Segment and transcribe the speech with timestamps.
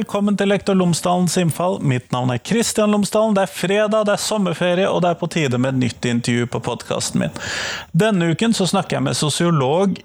[0.00, 1.74] velkommen til Lektor Lomsdalens innfall.
[1.84, 3.34] Mitt navn er Kristian Lomsdalen.
[3.36, 6.46] Det er fredag, det er sommerferie, og det er på tide med et nytt intervju
[6.54, 7.34] på podkasten min.
[7.92, 9.98] Denne uken så snakker jeg med sosiolog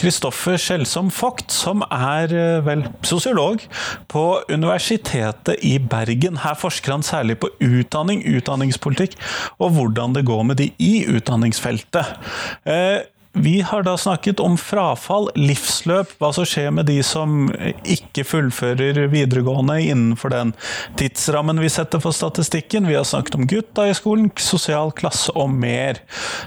[0.00, 3.60] Kristoffer Skjelsom Vogt, som er eh, vel sosiolog
[4.08, 6.40] på Universitetet i Bergen.
[6.46, 9.18] Her forsker han særlig på utdanning, utdanningspolitikk,
[9.60, 12.16] og hvordan det går med de i utdanningsfeltet.
[12.64, 17.46] Eh, vi har da snakket om frafall, livsløp, hva som skjer med de som
[17.88, 20.52] ikke fullfører videregående innenfor den
[21.00, 22.88] tidsrammen vi setter for statistikken.
[22.90, 26.02] Vi har snakket om gutta i skolen, sosial klasse og mer.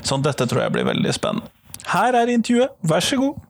[0.05, 1.49] Så dette tror jeg blir veldig spennende.
[1.89, 3.41] Her er intervjuet, vær så god.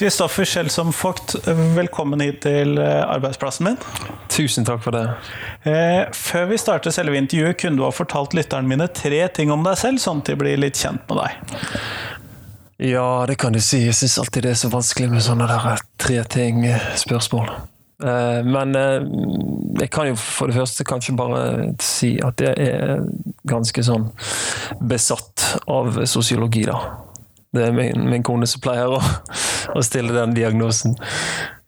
[0.00, 1.34] Kristoffer Skjelsom Vogt,
[1.76, 3.74] velkommen hit til eh, arbeidsplassen min.
[4.32, 5.02] Tusen takk for det.
[5.68, 9.60] Eh, før vi starter selve intervjuet, kunne du ha fortalt lytterne mine tre ting om
[9.66, 11.58] deg selv, sånn at de blir litt kjent med deg?
[12.94, 13.82] Ja, det kan du si.
[13.84, 17.52] Jeg syns alltid det er så vanskelig med sånne der eh, tre ting-spørsmål.
[18.00, 21.42] Men jeg kan jo for det første kanskje bare
[21.84, 23.02] si at jeg er
[23.44, 24.08] ganske sånn
[24.80, 27.09] besatt av sosiologi, da.
[27.52, 29.00] Det er min, min kone som pleier å,
[29.74, 30.94] å, stille den diagnosen.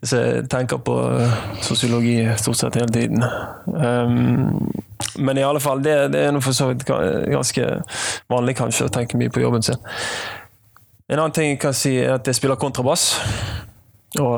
[0.02, 3.24] Så jeg tenker på eh, sosiologi stort sett hele tiden.
[3.66, 4.70] Um,
[5.18, 7.66] men i alle fall, det, det er for så vidt ganske
[8.30, 9.78] vanlig kanskje å tenke mye på jobben sin.
[11.10, 13.10] En annen ting jeg kan si, er at jeg spiller kontrabass.
[14.20, 14.34] Og,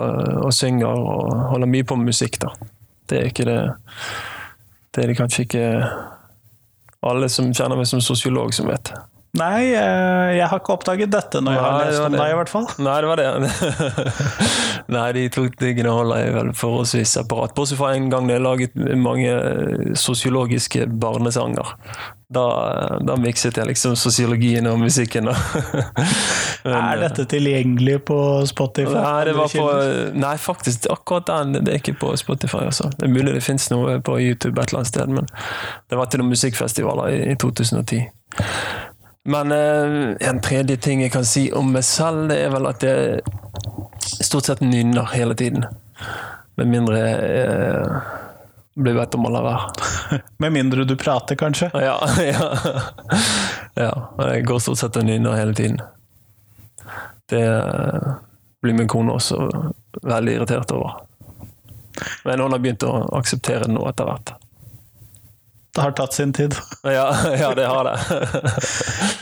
[0.46, 2.40] og synger og holder mye på med musikk.
[2.40, 2.52] da.
[3.10, 3.60] Det er ikke det
[4.94, 5.64] Det er det kanskje ikke
[7.04, 8.92] alle som kjenner meg som sosiolog, som vet.
[9.34, 12.50] Nei, eh, jeg har ikke oppdaget dette når jeg har lest om deg, i hvert
[12.52, 12.68] fall.
[12.86, 13.30] Nei, det var det.
[14.94, 17.54] Nei, de to tingene holder jeg vel forholdsvis separat.
[17.56, 21.74] Bortsett fra en gang da jeg laget mange eh, sosiologiske barnesanger.
[22.34, 22.44] Da,
[23.02, 25.26] da mikset jeg liksom sosiologien og musikken.
[26.64, 28.94] Men, er dette tilgjengelig på Spotify?
[28.94, 29.66] Nei, på,
[30.14, 32.62] nei, faktisk akkurat den det er ikke på Spotify.
[32.70, 32.92] Altså.
[32.94, 35.26] Det er mulig det fins noe på YouTube et eller annet sted, men
[35.90, 38.04] det var til noen musikkfestivaler i, i 2010.
[39.24, 42.84] Men eh, en tredje ting jeg kan si om meg selv, det er vel at
[42.84, 43.22] jeg
[44.20, 45.64] stort sett nynner hele tiden.
[46.60, 47.86] Med mindre jeg
[48.74, 50.20] blir bedt om å la være.
[50.42, 51.70] Med mindre du prater, kanskje?
[51.72, 51.96] Ja.
[52.32, 52.50] ja.
[53.78, 53.90] ja
[54.34, 55.80] jeg går stort sett og nynner hele tiden.
[57.30, 58.14] Det eh,
[58.62, 59.48] blir min kone også
[60.02, 61.00] veldig irritert over.
[62.24, 64.34] Men hun har begynt å akseptere det nå etter hvert.
[65.74, 66.54] Det har tatt sin tid.
[66.82, 67.08] Ja,
[67.38, 67.98] ja det har det.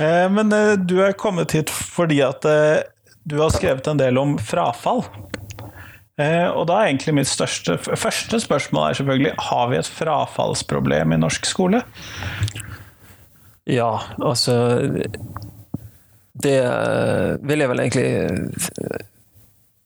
[0.03, 2.83] Eh, men eh, du er kommet hit fordi at eh,
[3.29, 5.05] du har skrevet en del om frafall.
[6.23, 11.19] Og da er egentlig mitt største, første spørsmål er selvfølgelig har vi et frafallsproblem i
[11.19, 11.81] norsk skole?
[13.67, 13.89] Ja,
[14.21, 14.55] altså
[16.45, 16.59] Det
[17.43, 18.07] vil jeg vel egentlig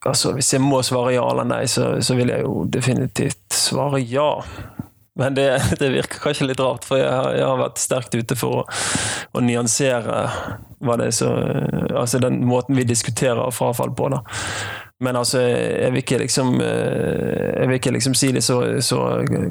[0.06, 4.02] Altså, hvis jeg må svare ja eller nei, så, så vil jeg jo definitivt svare
[4.04, 4.28] ja.
[5.18, 8.36] Men det, det, virker kanskje litt rart, for jeg har, jeg har vært sterkt ute
[8.36, 8.64] for å,
[9.32, 10.18] å nyansere
[10.86, 11.30] er så,
[11.96, 14.10] altså den måten vi diskuterer frafall på.
[14.12, 14.20] da.
[15.00, 19.00] Men altså, jeg vil ikke liksom, jeg vil ikke liksom si det så, så,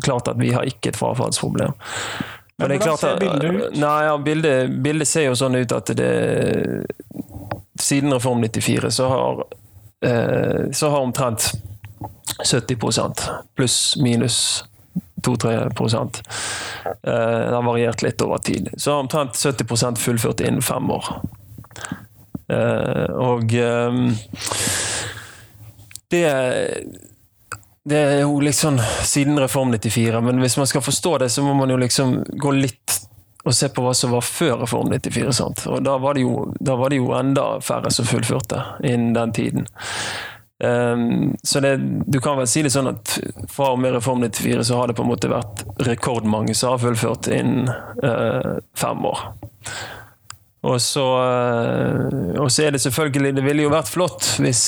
[0.06, 1.74] klart at vi har ikke et frafallsproblem.
[2.58, 3.78] Men, Men hvordan ser bildet ut?
[3.82, 6.12] Nei, ja, bildet, bildet, ser jo sånn ut at det
[7.82, 9.42] Siden Reform 94 så har,
[10.08, 11.50] eh, så har omtrent
[12.46, 13.26] 70%
[13.60, 14.38] pluss minus
[15.22, 15.70] 2-3 eh,
[17.04, 18.70] Det har variert litt over tid.
[18.78, 21.10] Så omtrent 70% fullført innen fem år.
[22.52, 24.14] Eh, og ehm,
[26.14, 26.30] det
[27.86, 31.54] det er jo liksom siden Reform 94, men hvis man skal forstå det, så må
[31.54, 32.96] man jo liksom gå litt
[33.46, 35.34] og se på hva som var før Reform 94.
[35.38, 35.66] Sant?
[35.70, 39.68] Og da var, jo, da var det jo enda færre som fullførte innen den tiden.
[40.64, 43.18] Um, så det, du kan vel si det sånn at
[43.52, 46.84] fra og med Reform 94 så har det på en måte vært rekordmange som har
[46.84, 47.68] fullført innen
[48.04, 49.26] uh, fem år.
[50.66, 54.64] Og så, uh, og så, er det selvfølgelig Det ville jo vært flott hvis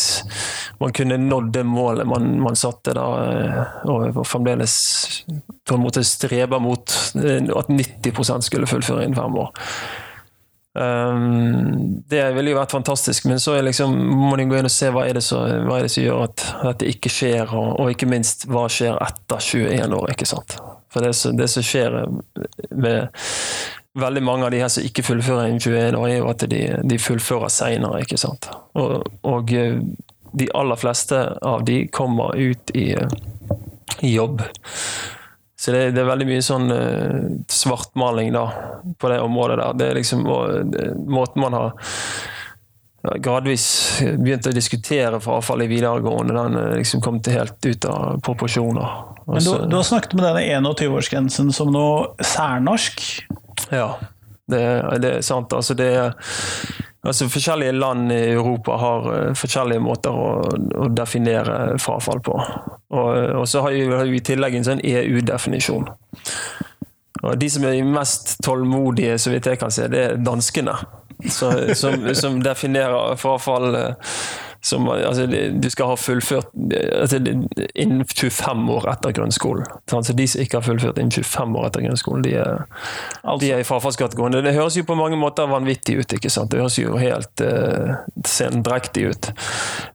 [0.78, 4.75] man kunne nådd det målet man, man satte da, uh, og, og fremdeles
[5.68, 9.50] på en måte streber mot at 90% skulle fullføre innen fem år.
[10.78, 14.92] Um, det ville jo vært fantastisk, men så liksom, må man gå inn og se
[14.94, 18.10] hva er det hva er det som gjør at dette ikke skjer, og, og, ikke
[18.10, 20.14] minst hva skjer etter 21 år.
[20.14, 20.60] ikke sant?
[20.94, 21.98] For det, det som skjer
[22.78, 23.10] med
[23.98, 26.62] veldig mange av de her som ikke fullfører innen 21 år, er jo at de,
[26.86, 28.06] de fullfører seinere.
[28.78, 29.82] Og, og eh,
[30.38, 32.92] de aller fleste av de kommer ut i,
[34.06, 34.44] i jobb
[35.68, 38.46] Så det, det, er veldig mye sånn uh, svartmaling da,
[38.96, 39.74] på det området der.
[39.75, 41.74] Det er liksom og, det, måten man har
[43.19, 43.66] gradvis
[44.16, 48.96] begynt å diskutere frafall i videregående, den liksom kommet helt ut av proporsjoner.
[49.28, 53.04] Men du, du, har snakket med denne 21-årsgrensen som noe særnorsk?
[53.75, 53.90] Ja,
[54.48, 54.64] det,
[55.04, 55.52] det er sant.
[55.52, 56.16] Altså, det er
[57.07, 60.31] Altså, forskjellige land i Europa har uh, forskjellige måter å,
[60.75, 62.36] å, definere frafall på.
[62.92, 63.12] Og,
[63.42, 63.75] og så har
[64.09, 65.88] vi i tillegg en sånn EU-definisjon.
[67.24, 70.75] Og De som er mest tålmodige, så vidt jeg kan se, det er danskene.
[71.33, 71.50] Så,
[71.80, 74.18] som, som, definerer frafall uh,
[74.62, 76.50] som, altså, du skal ha fullført
[77.01, 77.19] altså,
[77.75, 79.68] innen 25 år etter grunnskolen.
[79.89, 82.65] Så de som ikke har fullført innen 25 år etter grunnskolen, de er,
[83.21, 83.39] altså.
[83.45, 84.39] de er i frafallskategorien.
[84.45, 86.18] Det høres jo på mange måter vanvittig ut.
[86.18, 86.51] ikke sant?
[86.51, 87.95] Det høres jo helt uh,
[88.25, 89.31] sendrektig ut.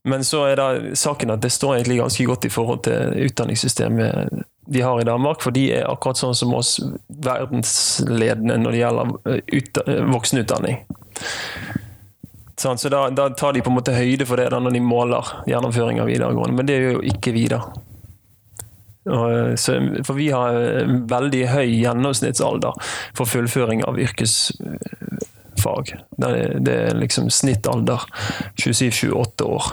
[0.08, 4.46] Men så er det saken at det står egentlig ganske godt i forhold til utdanningssystemet
[4.66, 6.76] de har i Danmark, for de er akkurat sånn som oss
[7.22, 9.40] verdensledende når det gjelder eh,
[12.62, 15.32] Så da, da, tar de på en måte høyde for det da, når de måler
[15.50, 17.64] gjennomføring av videregående, men det er jo ikke vi, da.
[19.56, 20.54] Så, for vi har
[21.10, 22.72] veldig høy gjennomsnittsalder
[23.18, 25.90] for fullføring av yrkesfag.
[26.16, 27.98] Det er, det er liksom snittalder
[28.62, 29.64] 27-28 år.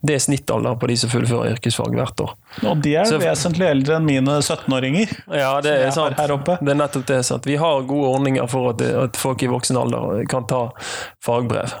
[0.00, 2.32] Det er snittalder på de som fullfører yrkesfag hvert år.
[2.70, 5.12] Og de er så, vesentlig eldre enn mine 17-åringer.
[5.36, 6.16] Ja, det er sant.
[6.16, 7.20] Det er nettopp det.
[7.28, 7.48] Sant.
[7.50, 10.70] Vi har gode ordninger for at, at folk i voksen alder kan ta
[11.24, 11.76] fagbrev.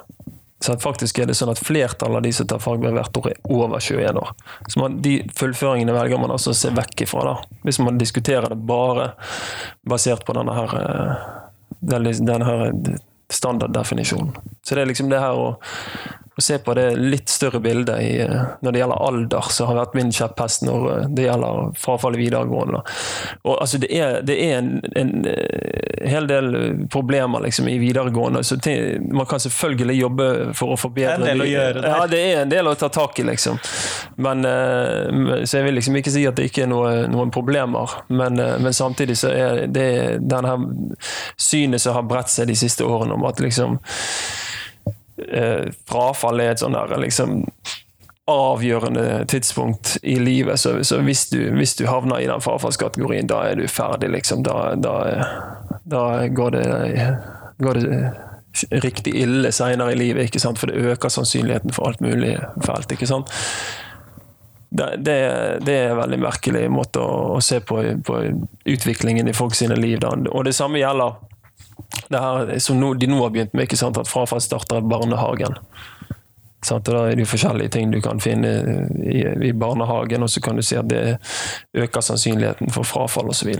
[0.60, 3.52] Så faktisk er det sånn at Flertallet av de som tar fagbrev hvert år, er
[3.54, 4.32] over 21 år.
[4.66, 7.58] Så man, De fullføringene velger man altså å se vekk ifra, da.
[7.62, 9.12] hvis man diskuterer det bare
[9.88, 11.28] basert på denne her, eh,
[11.78, 12.64] denne her
[13.30, 14.34] standarddefinisjonen.
[14.62, 15.48] Så det er liksom det her å
[16.38, 19.80] å se på det litt større bildet i, eh, når det gjelder alder, som har
[19.80, 22.82] vært min kjepphest når eh, det gjelder frafall i videregående.
[23.42, 26.52] Og, altså, det, er, det er en, en, eh, hel del
[26.94, 28.44] problemer liksom, i videregående.
[28.46, 31.80] Så til, man kan selvfølgelig jobbe for å forbedre Det er en del å gjøre
[31.80, 31.88] der.
[31.90, 33.58] Ja, det er en del å ta tak i, liksom.
[34.22, 34.46] Men,
[35.42, 37.98] så jeg vil liksom ikke si at det ikke er noe, noen problemer.
[38.08, 39.90] Men, men, samtidig så er det
[40.22, 40.54] denne
[41.34, 43.80] synet som har bredt seg de siste årene om at liksom
[45.32, 47.42] eh, frafall er et sånn der liksom
[48.28, 50.60] avgjørende tidspunkt i livet.
[50.60, 54.42] Så, så hvis, du, hvis, du, havner i den frafallskategorien, da er du ferdig, liksom.
[54.44, 54.96] Da, da,
[55.88, 57.06] da går, det,
[57.64, 58.00] går det
[58.84, 60.60] riktig ille seinere i livet, ikke sant?
[60.60, 62.36] for det øker sannsynligheten for alt mulig
[62.66, 62.92] fælt.
[62.92, 63.32] ikke sant?
[64.68, 65.16] Det, det,
[65.64, 68.20] det, er en veldig merkelig måte å, å se på, på,
[68.68, 70.02] utviklingen i folk sine liv.
[70.04, 70.12] Da.
[70.28, 71.16] Og det samme gjelder
[72.08, 74.88] det her som no, de nå har begynt med, ikke sant, at frafall starter i
[74.88, 75.56] barnehagen.
[76.64, 76.88] Sant?
[76.88, 78.50] Da er det jo forskjellige ting du kan finne
[79.06, 81.18] i, i barnehagen, og så kan du si at det
[81.78, 83.52] øker sannsynligheten for frafall osv.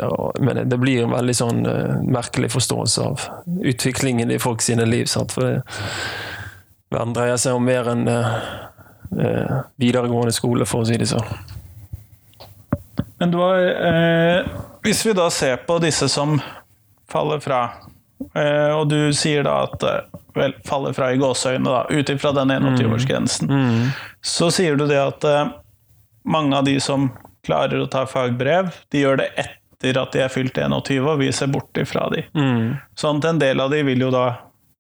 [0.45, 3.29] Men det blir en veldig sånn uh, merkelig forståelse av
[3.63, 5.07] utviklingen i folk sine liv.
[5.11, 5.35] Sant?
[5.37, 5.85] For det,
[6.95, 8.41] verden dreier seg om mer enn uh,
[9.15, 11.37] uh, videregående skole, for å si det sånn.
[13.19, 13.65] Men du har,
[14.85, 16.37] Hvis vi da ser på disse som
[17.11, 17.98] faller fra Eh,
[18.75, 22.53] og du sier da at eh, vel, faller fra i gåseøynene, da, ut ifra den
[22.57, 23.51] 21-årsgrensen.
[23.51, 23.69] Mm.
[23.69, 23.87] mm.
[24.21, 25.55] Så sier du det at eh,
[26.29, 27.11] mange av de som
[27.47, 31.31] klarer å ta fagbrev, de gjør det etter at de er fylt 21, og vi
[31.33, 32.27] ser bort ifra de.
[32.35, 32.77] Mm.
[32.99, 34.27] Sånn at en del av de vil jo da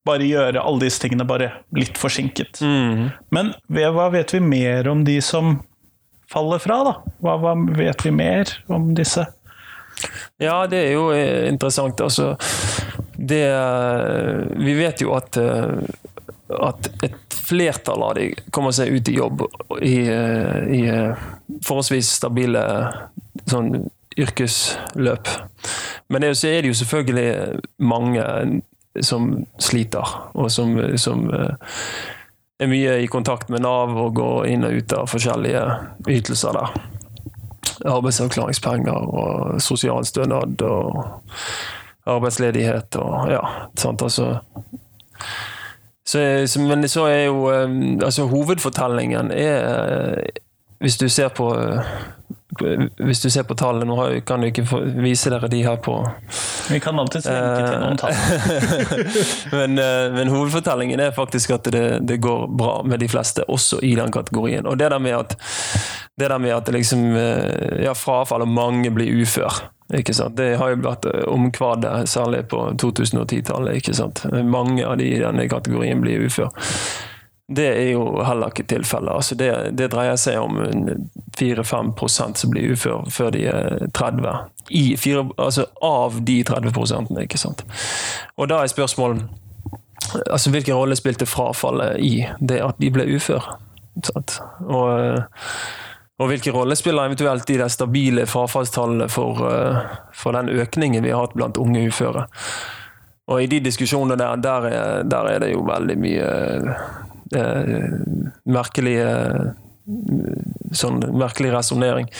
[0.08, 2.62] bare gjøre alle disse tingene bare litt forsinket.
[2.64, 3.08] Mm.
[3.34, 5.58] Men hva vet vi mer om de som
[6.28, 6.94] faller fra, da?
[7.24, 9.26] Hva, hva vet vi mer om disse?
[10.40, 12.00] Ja, det er jo interessant.
[12.00, 12.34] Altså
[13.18, 15.78] det Vi vet jo at, eh,
[16.54, 19.42] at et flertall av de kommer seg ut i jobb
[19.82, 21.24] i, eh, i eh,
[21.66, 22.62] forholdsvis stabile
[23.50, 25.30] sånn yrkesløp.
[26.08, 28.24] Men det, så er det jo selvfølgelig mange
[29.02, 29.30] som
[29.62, 34.94] sliter, og som, som er mye i kontakt med Nav og går inn og ut
[34.96, 35.64] av forskjellige
[36.10, 36.78] ytelser der.
[37.86, 41.04] Arbeidsavklaringspenger og sosialstønad og
[42.08, 43.40] arbeidsledighet og ja,
[43.78, 44.38] sant, altså.
[46.08, 46.20] Så,
[46.64, 47.72] Men så er jo eh,
[48.04, 50.22] altså Hovedfortellingen er eh,
[50.80, 51.90] Hvis du ser på eh,
[52.48, 54.64] hvis du ser på tallene Nå kan du ikke
[55.04, 55.98] vise dere de her på
[56.72, 58.14] Vi kan alltid senke til noen tall.
[59.58, 59.76] men,
[60.16, 64.12] men, hovedfortellingen er faktisk at det, det, går bra med de fleste, også i den
[64.12, 64.66] kategorien.
[64.68, 65.36] Og det der med at,
[66.20, 67.04] det der med at liksom,
[67.84, 69.62] ja, frafall og mange blir ufør
[69.94, 70.36] ikke sant?
[70.36, 73.78] Det har jo vært eh, omkvadet, særlig på 2010-tallet.
[73.80, 74.24] ikke sant?
[74.44, 76.50] Mange av de i denne kategorien blir ufør.
[77.48, 79.14] Det er jo heller ikke tilfellet.
[79.14, 80.58] Altså det, det, dreier seg om
[81.38, 84.34] 4-5% som blir ufør før de er 30.
[84.68, 87.64] I 4, altså av de 30 prosentene, ikke sant.
[88.36, 89.24] Og da er spørsmålet
[90.30, 93.44] altså Hvilken rolle spilte frafallet i det at de ble ufør?
[94.62, 95.24] Og,
[96.18, 99.42] og hvilken rolle spiller eventuelt de der stabile frafallstallene for,
[100.14, 102.24] for den økningen vi har hatt blant unge uføre?
[103.28, 106.30] Og i de diskusjonene der, der er, der er det jo veldig mye
[107.36, 108.00] eh,
[108.44, 109.54] merkelige
[110.76, 112.10] sånn merkelig resonnering.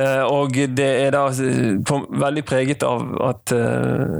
[0.00, 4.18] Eh, og det er da veldig preget av at eh,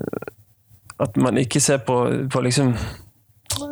[1.03, 1.97] at man ikke ser på,
[2.33, 2.75] på liksom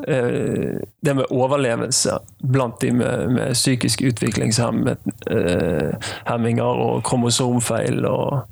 [0.09, 8.43] eh, det med overlevelse blant de med, med psykisk utviklingshemminger eh, og kromosomfeil og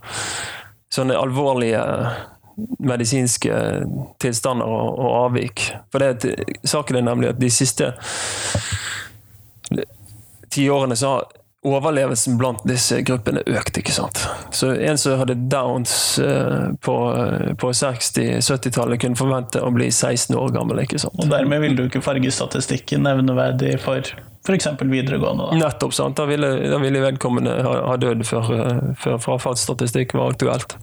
[0.94, 1.82] sånne alvorlige
[2.78, 3.58] medisinske
[4.22, 5.66] tilstander og, og avvik.
[5.92, 7.92] For det, saken er nemlig at de siste
[10.50, 11.28] ti årene så har
[11.62, 13.78] overlevelsen blant disse gruppene økt.
[13.78, 14.22] ikke sant?
[14.56, 16.96] Så en som hadde downs eh, på,
[17.60, 20.80] på 60-70-tallet, kunne forvente å bli 16 år gammel.
[20.86, 21.20] ikke sant?
[21.20, 24.00] Og dermed vil du ikke farge statistikken nevneverdig for
[24.46, 24.70] f.eks.
[24.80, 25.50] videregående?
[25.50, 25.60] Da.
[25.66, 25.94] Nettopp.
[25.94, 26.16] sant?
[26.16, 30.78] Da ville, da ville vedkommende ha, ha dødd før, eh, før frafallsstatistikk var aktuelt.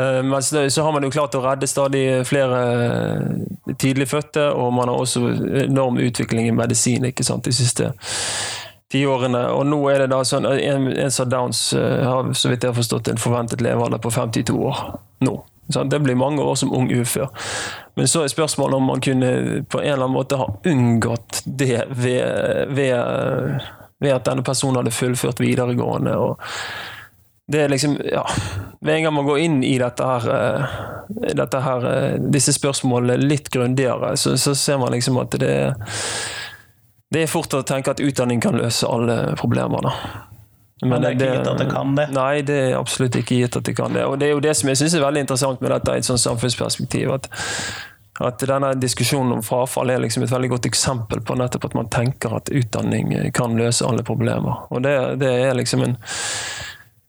[0.00, 4.72] Eh, men så har man jo klart å redde stadig flere eh, tidlig fødte, og
[4.74, 5.26] man har også
[5.66, 7.92] enorm utvikling i medisin ikke sant, de siste
[8.90, 9.44] tiårene.
[9.54, 12.72] Og nå er det da sånn En, en som Downs eh, har så vidt jeg
[12.72, 14.84] har forstått en forventet levealder på 52 år
[15.26, 15.36] nå.
[15.70, 17.28] Det blir mange år som ung ufør.
[17.94, 19.28] Men så er spørsmålet om man kunne
[19.70, 23.60] på en eller annen måte ha unngått det ved, ved,
[24.02, 26.16] ved at denne personen hadde fullført videregående.
[26.18, 26.42] og
[27.50, 28.26] det er liksom Ja.
[28.80, 33.16] Med en gang man går inn i dette her, eh, dette her eh, disse spørsmålene
[33.28, 35.74] litt grundigere, så, så, ser man liksom at det
[37.12, 39.92] Det er fort å tenke at utdanning kan løse alle problemer, da.
[40.82, 42.06] Men, det er ikke gitt at det kan det?
[42.14, 44.06] Nei, det er absolutt ikke gitt at det kan det.
[44.06, 46.06] Og det er jo det som jeg syns er veldig interessant med dette i et
[46.06, 47.10] sånt samfunnsperspektiv.
[47.12, 47.28] at
[48.20, 51.86] at denne diskusjonen om frafall er liksom et veldig godt eksempel på nettopp at man
[51.88, 54.66] tenker at utdanning kan løse alle problemer.
[54.68, 54.92] Og det,
[55.22, 55.96] det er liksom en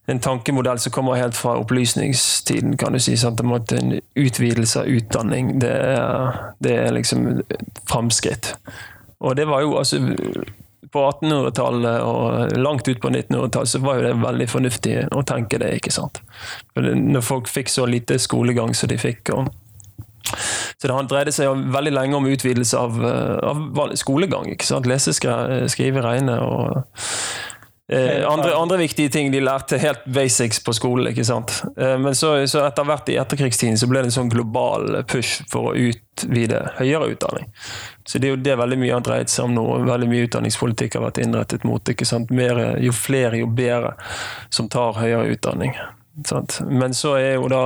[0.06, 3.18] en tankemodell som kommer helt fra opplysningstiden, kan du si.
[3.18, 3.42] Sant?
[3.72, 7.42] En utvidelse av utdanning, det er, det er liksom
[7.90, 8.56] framskritt.
[9.22, 10.00] Og det var jo altså
[10.92, 15.62] På 1800-tallet og langt ut på 1900-tallet så var jo det veldig fornuftig å tenke
[15.62, 16.20] det, ikke sant.
[16.76, 19.32] Når folk fikk så lite skolegang som de fikk.
[19.32, 19.48] og
[20.32, 24.52] så det dreide seg veldig lenge om utvidelse av, av skolegang.
[24.52, 24.88] ikke sant?
[24.88, 26.38] Lese, skrive, regne.
[26.40, 26.84] og
[27.61, 27.61] Eh,
[27.98, 31.10] andre, andre, viktige ting de lærte helt basics på skolen.
[31.12, 31.64] ikke sant?
[31.78, 35.44] Eh, men så, så etter hvert i etterkrigstiden så ble det en sånn global push
[35.52, 37.50] for å utvide høyere utdanning.
[38.08, 39.66] Så det er jo det veldig mye har dreid seg om nå.
[39.90, 41.84] Veldig mye utdanningspolitikk har vært innrettet mot.
[41.84, 42.32] ikke sant?
[42.32, 43.98] Mer, jo flere, jo bedre
[44.50, 45.76] som tar høyere utdanning.
[46.28, 46.62] Sant?
[46.72, 47.64] Men så er jo da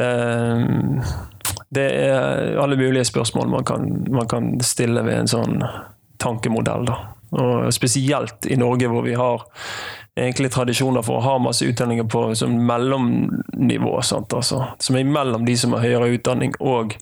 [0.00, 0.64] eh,
[1.72, 5.60] Det er alle mulige spørsmål man kan, man kan stille ved en sånn
[6.22, 6.88] tankemodell.
[6.88, 7.02] da.
[7.32, 9.46] Og spesielt i Norge, hvor vi har
[10.16, 13.94] egentlig tradisjoner for å ha masse utdanninger på som mellomnivå.
[14.04, 14.34] Sant?
[14.36, 16.96] Altså, som er mellom de som har høyere utdanning og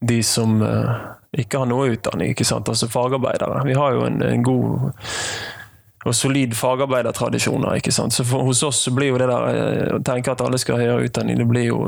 [0.00, 2.34] de som uh, ikke har noe utdanning.
[2.34, 3.62] Altså fagarbeidere.
[3.68, 4.90] Vi har jo en, en god
[6.00, 7.76] og solid fagarbeidertradisjoner.
[7.76, 8.16] ikke sant?
[8.16, 10.88] Så for, Hos oss blir jo det der uh, å tenke at alle skal ha
[10.88, 11.84] høyere utdanning, det blir jo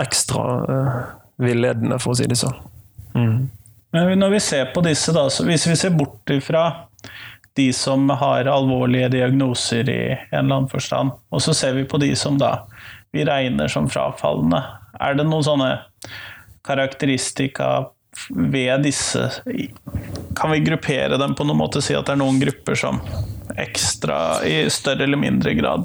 [0.00, 0.98] ekstra uh,
[1.42, 2.56] villedende, for å si det sånn.
[3.16, 3.38] Mm.
[3.96, 6.66] Men når vi ser på disse, da, hvis vi ser bort ifra
[7.56, 12.00] de som har alvorlige diagnoser i en eller annen forstand, og så ser vi på
[12.02, 12.66] de som da
[13.16, 14.60] vi regner som frafallende,
[15.00, 15.70] er det noen sånne
[16.66, 17.88] karakteristika
[18.32, 19.26] ved disse
[20.36, 23.00] Kan vi gruppere dem på noen måte, si at det er noen grupper som
[23.56, 25.84] ekstra, i større eller mindre grad,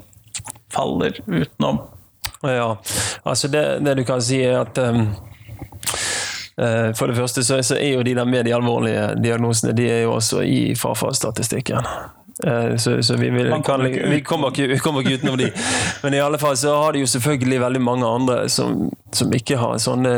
[0.72, 1.84] faller utenom?
[2.44, 2.78] Ja,
[3.24, 5.06] altså det, det du kan si er at um
[6.58, 10.18] for det første så, er jo de der med de alvorlige diagnosene de er jo
[10.18, 11.88] også i frafallsstatistikken.
[12.44, 15.52] Eh, så, så vi, vil, kan, vi, kommer ikke, vi, kommer ikke, utenom de.
[16.04, 19.60] Men i alle fall så har de jo selvfølgelig veldig mange andre som, som ikke
[19.62, 20.14] har sånne,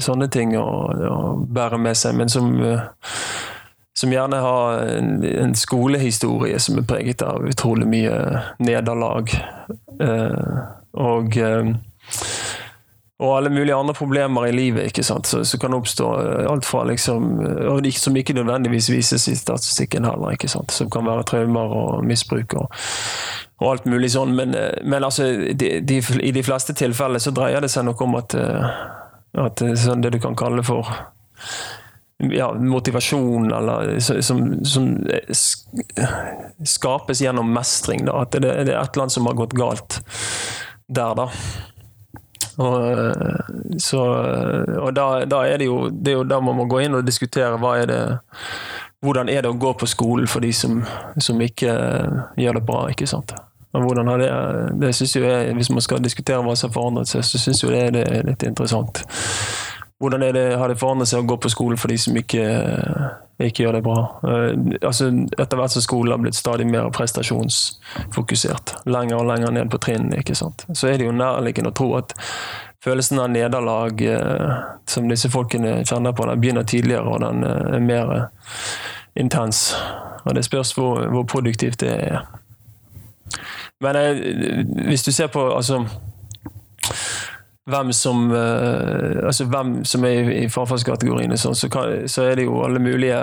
[0.00, 0.68] sånne ting å,
[1.10, 2.54] å, bære med seg, men som,
[3.94, 9.34] som gjerne har en, en, skolehistorie som er preget av utrolig mye nederlag.
[10.00, 10.62] Eh,
[10.94, 11.36] og
[13.24, 15.26] og alle mulige andre problemer i livet ikke sant?
[15.26, 19.36] Så, så kan oppstå eh, alt fra liksom, eh, og Som ikke nødvendigvis vises i
[19.36, 20.70] statistikken heller, ikke sant?
[20.70, 22.72] som kan være traumer og misbruk og,
[23.62, 24.34] og alt mulig sånn.
[24.36, 28.04] Men, eh, men altså, de, de, i de fleste tilfeller så dreier det seg nok
[28.04, 28.36] om at,
[29.40, 30.90] at sånn det du kan kalle for
[32.30, 34.88] ja, motivasjon, eller som, som
[36.64, 38.04] skapes gjennom mestring.
[38.06, 38.22] Da.
[38.22, 40.00] At det, det, er et eller annet som har gått galt
[40.86, 41.28] der, da.
[42.62, 44.00] Og, så,
[44.78, 47.06] og da, da, er det jo det er jo da man må gå inn og
[47.06, 48.02] diskutere hva er det
[49.04, 50.78] hvordan er det å gå på skolen for de som,
[51.20, 51.74] som ikke
[52.40, 52.86] gjør det bra.
[52.88, 53.34] ikke sant?
[53.74, 54.30] Hvordan har det,
[54.80, 57.92] det synes jeg, Hvis man skal diskutere hva som har forandret seg, så syns jeg
[57.92, 59.02] det, er litt interessant.
[59.98, 62.44] Hvordan det, har det forandret seg å gå på skolen for de som ikke,
[63.42, 63.96] ikke gjør det bra?
[64.22, 69.72] Uh, altså, etter hvert som skolen har blitt stadig mer prestasjonsfokusert, lenger og lenger ned
[69.72, 70.66] på trinnene, ikke sant?
[70.72, 72.14] så er det jo nærliggende å tro at
[72.84, 74.54] følelsen av nederlag uh,
[74.86, 78.14] som disse folkene kjenner på, den begynner tidligere, og den uh, er mer
[79.18, 79.72] intens.
[80.24, 82.24] Og det spørs hvor, hvor produktivt det er.
[83.82, 83.98] Men
[84.86, 85.82] hvis du ser på altså
[87.70, 91.68] hvem som, uh, altså hvem som er i, i frafallskategoriene, så, så,
[92.06, 93.20] så, er det jo alle mulige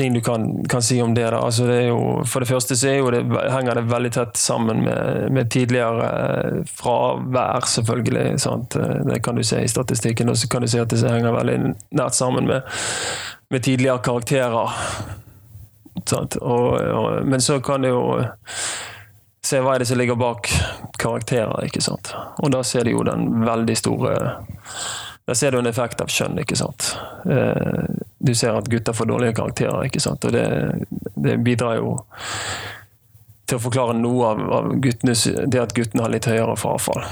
[0.00, 1.26] ting du kan, kan si om det.
[1.28, 3.20] Altså det jo, for det første så det,
[3.52, 8.40] henger det veldig tett sammen med, med tidligere uh, fravær, selvfølgelig.
[8.40, 8.76] Sant?
[8.76, 10.28] Eh, det kan du se i statistikken.
[10.32, 11.58] Og så kan du se at det henger veldig
[11.90, 12.62] nært sammen med,
[13.50, 14.72] med tidligere karakterer.
[16.40, 18.22] Og, og, men så kan det jo
[19.46, 20.50] se hva er det som ligger bak
[21.00, 21.64] karakterer.
[21.64, 22.12] ikke sant?
[22.38, 24.16] Og da ser du jo den veldig store
[25.28, 26.38] Da ser du en effekt av kjønn.
[26.42, 26.96] ikke sant?
[27.30, 27.84] Eh,
[28.18, 30.24] du ser at gutter får dårlige karakterer, ikke sant?
[30.24, 30.46] og det,
[31.14, 32.00] det bidrar jo
[33.46, 37.04] til å forklare noe av, av guttenes, det at guttene har litt høyere frafall.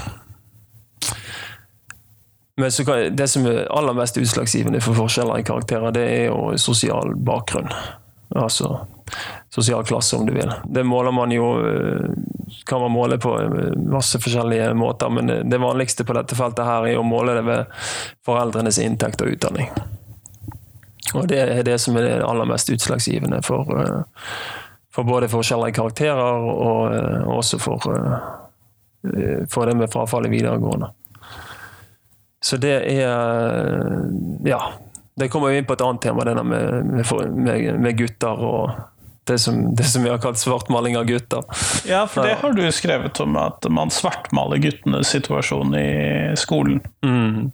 [2.59, 6.57] Men kan, det som er aller mest utslagsgivende for forskjeller i karakterer, det er jo
[6.59, 7.71] sosial bakgrunn.
[8.35, 8.81] Altså
[9.49, 10.51] sosial klasse, om du vil.
[10.65, 12.09] Det måler man jo eh,
[12.65, 16.87] kan man måle på eh, masse forskjellige måter, men det vanligste på dette feltet her
[16.87, 17.79] er å måle det ved
[18.25, 19.71] foreldrenes inntekt og utdanning.
[21.17, 24.27] Og det er det som er det aller mest utslagsgivende for, eh,
[24.93, 27.85] for både forskjeller i karakterer og også for,
[29.49, 30.91] for det med frafall i videregående.
[32.41, 34.05] Så det er
[34.45, 34.61] Ja.
[35.19, 36.85] Det kommer jo inn på et annet tema, det der med,
[37.35, 38.69] med, med gutter og
[39.29, 41.45] det som, det som vi har kalt svartmaling av gutter.
[41.87, 45.89] Ja, for det har du skrevet om, at man svartmaler guttenes situasjon i
[46.39, 46.81] skolen.
[47.05, 47.51] Mm.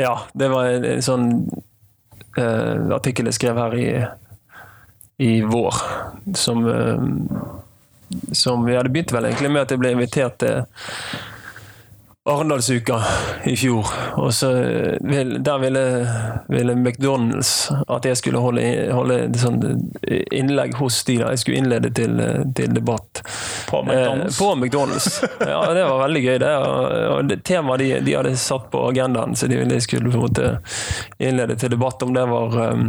[0.00, 1.28] Ja, det var en, en sånn
[2.38, 3.88] uh, artikkel jeg skrev her i,
[5.28, 5.82] i vår,
[6.38, 10.62] som, uh, som Ja, hadde begynte vel egentlig med at jeg ble invitert til
[12.28, 12.98] Arendalsuka
[13.44, 13.86] i fjor.
[14.16, 14.50] Og så
[15.00, 15.82] vil, Der ville,
[16.48, 19.58] ville, McDonald's at jeg skulle holde, holde sånn
[20.04, 21.32] innlegg hos de der.
[21.32, 22.20] Jeg skulle innlede til,
[22.56, 23.22] til debatt.
[23.70, 24.36] På McDonald's?
[24.36, 25.10] Eh, på McDonald's.
[25.40, 26.38] Ja, det var veldig gøy.
[26.44, 26.54] det.
[27.08, 30.26] Og det Temaet de, de, hadde satt på agendaen, så de, de skulle på en
[30.28, 30.54] måte
[31.18, 32.88] innlede til debatt om det var um,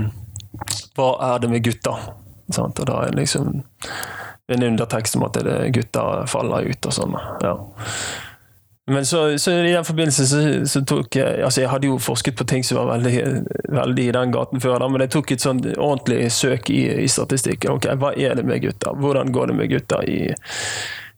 [0.98, 2.10] Hva er det med gutter?
[2.52, 2.80] Sant?
[2.82, 3.62] Og da er liksom
[4.50, 7.16] en undertekst om at det gutter faller ut og sånn.
[7.46, 7.54] Ja.
[8.90, 12.38] Men så, så, i den forbindelse så, så, tok jeg altså Jeg hadde jo forsket
[12.40, 15.46] på ting som var veldig, veldig i den gaten før, da, men jeg tok et
[15.46, 17.78] sånn ordentlig søk i, i statistikken.
[17.78, 18.98] Ok, Hva er det med gutter?
[18.98, 20.20] Hvordan går det med gutter i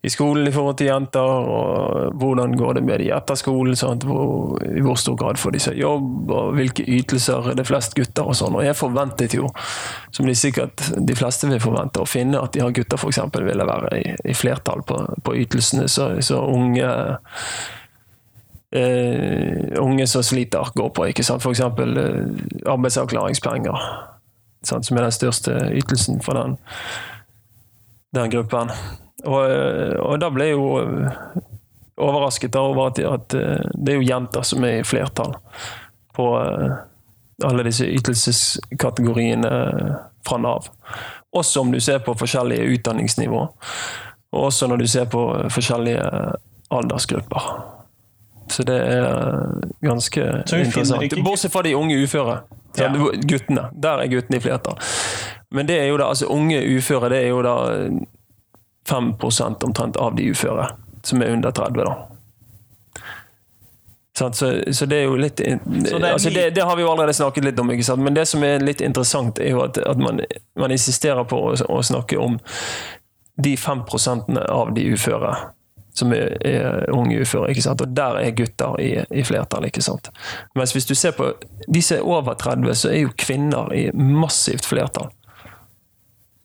[0.01, 3.77] i skolen i forhold til jenter, og hvordan går det med de etter skolen.
[3.77, 7.93] Hvor, I hvor stor grad får de seg jobb, og hvilke ytelser er det flest
[7.97, 8.57] gutter og sånn.
[8.57, 9.51] Og jeg forventet jo,
[10.09, 13.19] som de sikkert de fleste vil forvente, å finne at de har gutter f.eks.
[13.37, 15.85] ville være i, i, flertall på, på ytelsene.
[15.91, 16.87] Så, så unge
[18.73, 21.11] eh, unge som sliter, går på.
[21.11, 21.45] ikke sant?
[21.45, 21.61] F.eks.
[21.61, 23.85] Eh, arbeidsavklaringspenger,
[24.65, 24.89] sant?
[24.89, 26.57] som er den største ytelsen for den,
[28.17, 28.73] den gruppen.
[29.23, 29.41] Og,
[30.01, 31.17] og da ble jeg jo eh,
[32.01, 35.35] overrasket over at, at, eh, det er jo jenter som er i flertall
[36.15, 36.79] på eh,
[37.45, 39.51] alle disse ytelseskategoriene
[40.27, 40.69] fra Nav.
[41.31, 43.43] Også om du ser på forskjellige utdanningsnivå,
[44.31, 46.03] og også når du ser på forskjellige
[46.71, 47.47] aldersgrupper.
[48.51, 49.05] Så det er
[49.81, 51.15] ganske interessant.
[51.23, 52.41] Bortsett fra de unge uføre.
[52.77, 52.91] Ja.
[53.27, 53.69] Guttene.
[53.73, 54.77] Der er guttene i flertall.
[55.51, 57.55] Men det er jo da, altså unge uføre det er jo da
[58.89, 59.13] 5
[59.63, 60.71] omtrent av de uføre
[61.03, 61.83] som er under 30.
[61.85, 62.07] da.
[64.17, 64.31] Så,
[64.73, 67.59] så, det er jo litt det, altså det, det, har vi jo allerede snakket litt
[67.59, 67.71] om,
[68.03, 70.19] men det som er litt interessant, er jo at, at man,
[70.59, 72.35] man, insisterer på å, å, snakke om
[73.41, 75.31] de 5% av de uføre
[75.95, 77.49] som er, er unge uføre.
[77.51, 77.81] ikke sant?
[77.81, 79.65] Og der er gutter i, i flertall.
[79.67, 80.11] ikke sant?
[80.55, 81.31] Mens hvis du ser på
[81.67, 85.09] de som er over 30, så er jo kvinner i massivt flertall.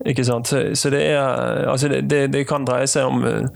[0.06, 0.48] Ikke sant?
[0.48, 3.48] Så, det, er, altså det, det, det, kan dreie seg om eh,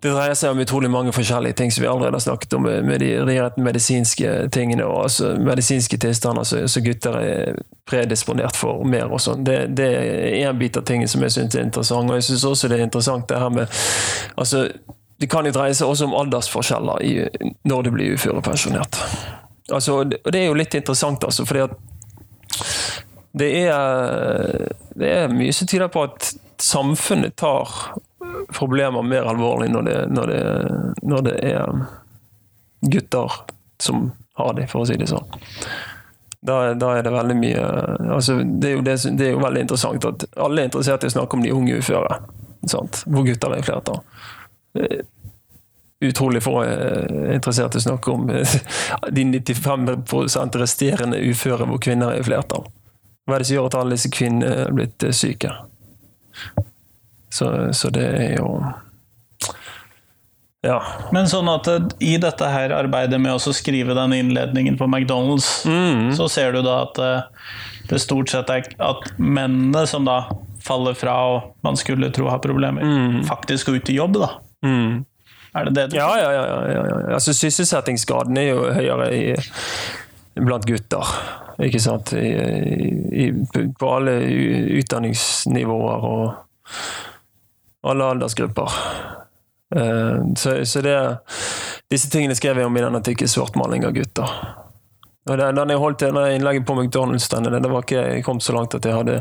[0.00, 3.02] det dreier seg om utrolig mange forskjellige ting som vi allerede har snakket om, med
[3.02, 7.58] de rett medisinske tingene og altså medisinske tilstander som gutter er
[7.90, 9.44] predisponert for mer og sånn.
[9.44, 12.08] Det, det, er en bit av tingen som jeg syns er interessant.
[12.08, 13.68] Og jeg syns også det er interessant det her med
[14.40, 14.68] altså,
[15.20, 17.12] Det kan jo dreie seg også om aldersforskjeller i,
[17.68, 19.02] når du blir uførepensjonert.
[19.68, 21.76] Altså, og det er jo litt interessant, altså, fordi at
[23.32, 27.68] det er, det er mye som tyder på at samfunnet tar
[28.52, 30.40] problemer mer alvorlig når det, når det,
[31.02, 31.84] når det er
[32.80, 33.38] gutter
[33.78, 35.38] som har de, for å si det sånn.
[36.40, 37.64] Da, da, er det veldig mye
[38.16, 41.12] altså det, er det, det, er jo veldig interessant at alle er interessert i å
[41.12, 42.20] snakke om de unge uføre.
[42.68, 43.02] Sant?
[43.06, 44.00] Hvor gutter er i flertall.
[46.00, 48.30] Utrolig få er interessert i å snakke om
[49.16, 52.64] de 95 resterende uføre hvor kvinner er i flertall.
[53.30, 55.54] Hva er det som gjør at alle disse kvinnene er blitt syke?
[57.30, 57.46] Så,
[57.78, 58.48] så det er jo
[60.66, 60.76] ja.
[61.14, 65.48] Men sånn at eh, i dette her arbeidet med å skrive den innledningen på McDonald's,
[65.64, 66.10] mm.
[66.18, 67.52] så ser du da at eh,
[67.88, 70.24] det stort sett er at mennene som da
[70.60, 73.22] faller fra og man skulle tro har problemer, mm.
[73.30, 74.34] faktisk går ut i jobb, da.
[74.66, 75.06] Mm.
[75.56, 76.98] Er det det du ja, ja, ja, ja, ja.
[77.16, 79.24] Altså, sysselsettingsgraden er jo høyere i,
[80.38, 81.14] blant gutter.
[81.66, 82.12] Ikke sant?
[82.12, 82.30] I,
[83.24, 83.26] i,
[83.78, 84.16] på alle
[84.80, 88.78] utdanningsnivåer og alle aldersgrupper.
[89.76, 90.96] Uh, så, så det,
[91.92, 94.32] disse tingene skrev jeg om i den artikkelen 'Svartmaling av gutter'.
[95.30, 98.40] Og den, den jeg holdt den innlegget på McDonald's, den, det var ikke jeg kom
[98.40, 99.20] så langt at jeg hadde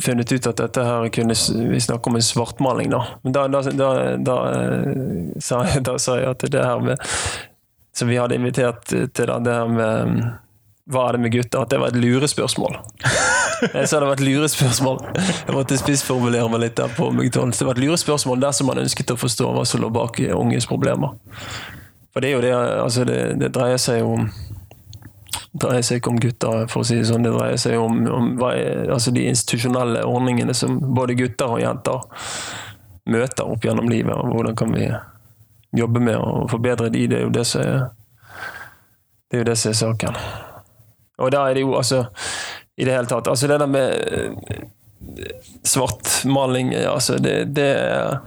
[0.00, 1.34] funnet ut at dette her kunne
[1.70, 3.04] vi snakke om en svartmaling, da.
[3.22, 7.10] Men da, da, da, da eh, sa, jeg, sa, jeg, at det her med
[7.92, 10.20] Som vi hadde invitert til, det her med
[10.90, 11.62] hva er det med gutter?
[11.62, 12.78] At det var et lurespørsmål.
[13.74, 15.02] Jeg sa det var et lurespørsmål.
[15.20, 17.60] Jeg måtte spissformulere meg litt der på McDonald's.
[17.60, 21.12] Det var et lurespørsmål dersom man ønsket å forstå hva som lå bak unges problemer.
[22.14, 24.30] For det er jo det, altså det, det dreier seg jo om
[25.50, 27.24] det dreier seg ikke om gutter, for å si det sånn.
[27.26, 32.04] Det dreier seg om, om er, altså de institusjonelle ordningene som både gutter og jenter
[33.10, 34.14] møter opp gjennom livet.
[34.14, 34.86] og Hvordan kan vi
[35.76, 37.06] jobbe med å forbedre de?
[37.10, 37.82] Det er jo det som er,
[39.26, 40.22] det er, jo det som er saken.
[41.20, 42.04] Og da er det jo altså
[42.76, 43.28] I det hele tatt.
[43.28, 44.66] Altså det der med eh,
[45.64, 48.20] svartmaling, altså det, det er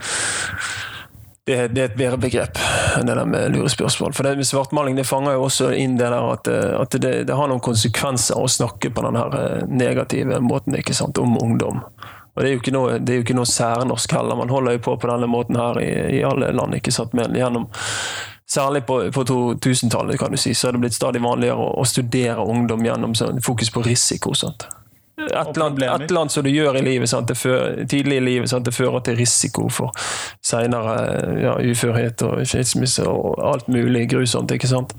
[1.45, 2.59] det, det, er et bedre begrep
[2.95, 4.13] enn det der med lurespørsmål.
[4.15, 7.13] For det med svartmaling det fanger jo også inn det der at, eh, at det,
[7.27, 11.35] det, har noen konsekvenser å snakke på den her eh, negative måten ikke sant, om
[11.41, 11.83] ungdom.
[12.33, 14.39] Og Det er jo ikke noe, jo ikke noe særnorsk heller.
[14.39, 16.79] Man holder jo på på denne måten her i, i alle land.
[16.79, 17.67] ikke sant, men gjennom
[18.53, 21.85] Særlig på, på 2000-tallet kan du si, så er det blitt stadig vanligere å, å
[21.89, 24.35] studere ungdom gjennom sånn, fokus på risiko.
[24.37, 24.67] Sant?
[25.13, 27.31] Et eller, annet, et eller annet som du gjør i livet, sant?
[27.37, 28.65] Fører, tidlig i livet, sant?
[28.65, 29.93] det fører til risiko for
[30.45, 30.95] senere
[31.41, 34.53] ja, uførhet og skilsmisse og alt mulig grusomt.
[34.53, 34.95] ikke sant?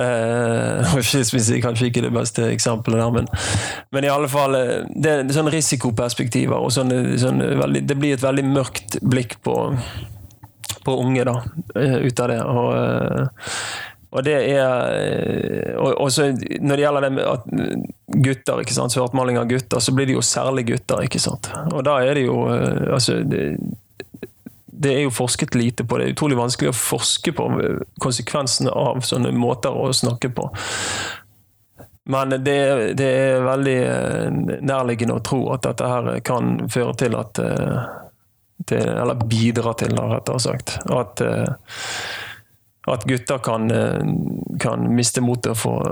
[0.00, 3.26] Uh, skilsmisse er kanskje ikke det beste eksempelet der, men,
[3.92, 6.56] men i alle fall eh, det, det er sånne risikoperspektiver.
[6.56, 9.58] og sånne, sånne veldig, Det blir et veldig mørkt blikk på
[10.84, 11.42] på unge da,
[11.74, 12.40] eh, ut av det.
[12.42, 13.26] Og, eh,
[14.10, 14.64] og det er
[14.96, 16.10] eh, og,
[16.60, 17.84] Når det gjelder det med
[18.24, 21.04] gutter, ikke sant, svartmaling av gutter, så blir det jo særlig gutter.
[21.04, 21.50] ikke sant?
[21.72, 23.54] Og da er det jo altså, det,
[24.66, 25.98] det er jo forsket lite på.
[25.98, 27.48] Det er utrolig vanskelig å forske på
[28.02, 30.50] konsekvensene av sånne måter å snakke på.
[32.10, 32.58] Men det,
[32.98, 33.80] det er veldig
[34.66, 37.38] nærliggende å tro at dette her kan føre til at
[38.70, 40.78] til, eller bidra til, rettere sagt.
[40.94, 41.48] At, eh,
[42.90, 44.00] at gutter kan, eh,
[44.60, 45.84] kan miste motet for,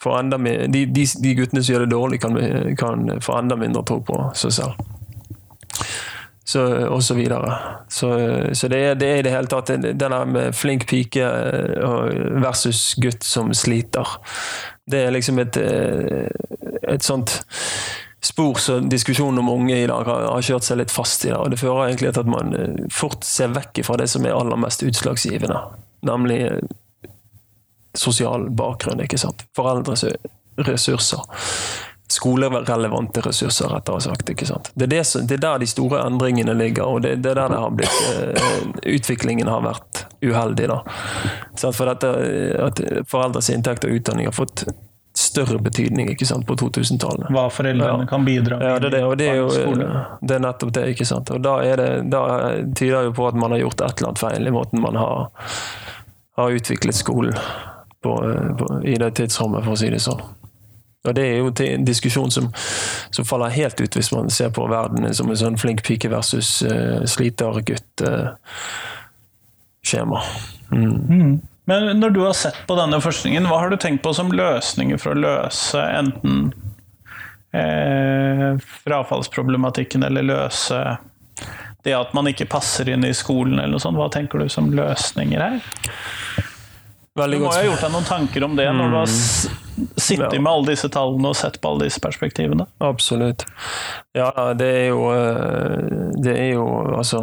[0.00, 2.38] for enda mer de, de, de, guttene som gjør det dårlig, kan,
[2.78, 4.88] kan, få enda mindre tro på seg selv.
[6.44, 7.52] Så, og så videre.
[7.88, 8.08] Så,
[8.52, 12.40] så det, er, det, er, i det hele tatt det der med flink pike eh,
[12.42, 14.18] versus gutt som sliter.
[14.90, 17.38] Det er liksom et, et sånt
[18.24, 21.32] spor som diskusjonen om unge i dag har, kjørt seg litt fast i.
[21.32, 24.26] Det, og det fører egentlig til at man eh, fort ser vekk fra det som
[24.26, 25.58] er aller mest utslagsgivende.
[26.06, 26.60] Nemlig eh,
[27.98, 29.02] sosial bakgrunn.
[29.02, 29.42] ikke sant?
[29.56, 30.04] Foreldres
[30.62, 31.26] ressurser.
[32.12, 34.30] Skolerelevante ressurser, rettere sagt.
[34.30, 34.70] ikke sant?
[34.74, 37.58] Det er, det, det er, der de store endringene ligger, og det, det er der
[37.58, 40.70] har blitt, eh, utviklingen har vært uheldig.
[40.70, 40.80] da.
[41.64, 42.14] For dette,
[42.70, 44.68] at foreldres inntekt og utdanning har fått
[45.32, 47.30] større betydning ikke sant, på 2000-tallet.
[47.32, 48.10] Hva foreldrene ja.
[48.10, 48.68] kan bidra med.
[48.68, 49.48] Ja, det er det, og det er jo
[50.20, 50.86] det er nettopp det.
[50.94, 51.32] ikke sant?
[51.34, 52.22] Og Da, det, da
[52.76, 55.26] tyder jo på at man har gjort et eller annet feil i måten man har,
[56.38, 57.36] har utviklet skolen
[58.02, 58.14] på,
[58.58, 60.22] på, i det tidsrommet, for å si det sånn.
[61.02, 62.50] Og Det er jo en diskusjon som,
[63.10, 66.60] som, faller helt ut hvis man ser på verden som en sånn flink pike versus
[66.62, 68.12] uh, sliter gutt-skjema.
[68.22, 68.36] uh,
[69.82, 70.22] skjema.
[70.70, 71.40] Mm.
[71.70, 74.98] Men når du har sett på denne forskningen, hva har du tenkt på som løsninger
[74.98, 76.48] for å løse enten
[77.54, 80.80] eh, frafallsproblematikken eller løse
[81.82, 83.98] det at man ikke passer inn i skolen eller noe sånt?
[83.98, 85.62] Hva tenker du som løsninger her?
[87.18, 87.56] Veldig du må godt.
[87.58, 89.48] jo ha gjort deg noen tanker om det når du har s-
[90.00, 90.40] sittet Ja.
[90.40, 92.66] med alle disse tallene og sett på alle disse perspektivene.
[92.80, 93.44] Absolutt.
[94.16, 97.22] Ja, det er jo eh, Det er jo altså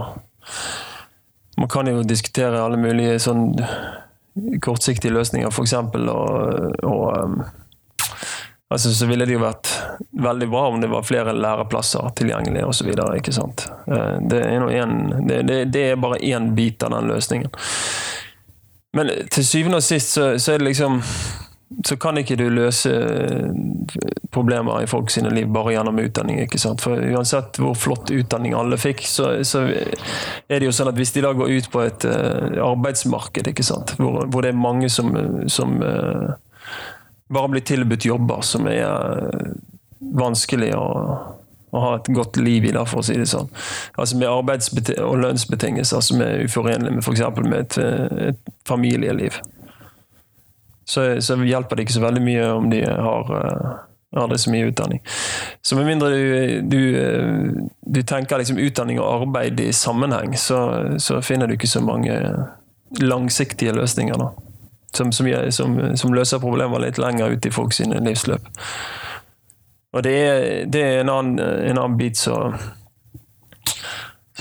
[1.58, 3.49] Man kan jo diskutere alle mulige sånn
[4.62, 5.73] kortsiktige løsninger, f.eks.
[5.73, 7.41] Og, og um,
[8.69, 9.71] altså, så ville det jo vært
[10.12, 12.89] veldig bra om det var flere læreplasser tilgjengelig osv.
[12.93, 17.54] Eh, Det er, en, det, det, det er bare én bit av den løsningen.
[18.97, 21.02] Men til syvende og sist så, så er det liksom
[21.86, 22.91] så kan ikke du løse
[24.34, 26.39] problemer i folk sine liv bare gjennom utdanning.
[26.41, 26.82] ikke sant?
[26.82, 31.13] For uansett hvor flott utdanning alle fikk, så, så er det jo sånn at hvis
[31.13, 33.93] de da går ut på et eh, arbeidsmarked, ikke sant?
[34.01, 35.13] Hvor, hvor det er mange som,
[35.49, 36.32] som eh,
[37.29, 39.53] bare blir tilbudt jobber som er eh,
[39.99, 40.88] vanskelig å,
[41.69, 43.49] å ha et godt liv i, da, for å si det sånn.
[43.93, 47.25] Altså med arbeids- og lønnsbetingelser som er uforenlige med f.eks.
[47.45, 49.38] med et, eh, et familieliv
[50.89, 53.75] så, så hjelper det ikke så veldig mye om de har uh,
[54.17, 55.02] aldri så mye utdanning.
[55.62, 60.60] Så med mindre du, du, eh, du tenker liksom utdanning og arbeid i sammenheng, så,
[60.97, 62.17] så finner du ikke så mange
[63.02, 64.17] langsiktige løsninger.
[64.17, 64.32] da.
[64.97, 68.49] Som, som, som, som løser problemer litt lenger ut i folk sine livsløp.
[69.93, 72.58] Og det er, det er en, annen, en annen bit som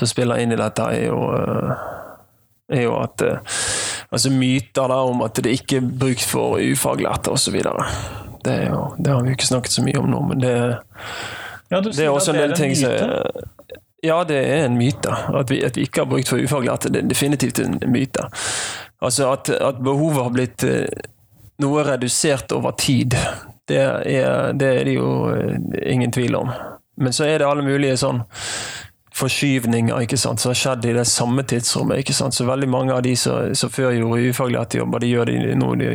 [0.09, 1.73] spiller inn i dette, er jo, eh,
[2.79, 3.57] er jo at eh,
[4.13, 7.59] altså myter da om at det ikke er brukt for ufaglærte osv.
[8.45, 10.55] Det, er jo- det har vi jo ikke snakket så mye om nå, men det,
[11.71, 12.91] Ja, det er også en del ting som.
[14.03, 15.11] Ja, det er en myte.
[15.35, 18.29] At vi, at vi ikke har brukt for ufaglærte, det er definitivt en myte.
[19.03, 20.87] Altså at, at behovet har blitt eh,
[21.61, 23.15] noe redusert over tid,
[23.69, 25.59] det er det, er det jo eh,
[25.93, 26.51] ingen tvil om.
[26.97, 28.23] Men så er det alle mulige sånn
[29.19, 31.99] forskyvninger ikke sant, som har skjedd i det samme tidsrommet.
[32.03, 35.55] ikke sant, Så veldig mange av de som, før gjorde ufaglærte jobber, de gjør de,
[35.59, 35.91] nå de,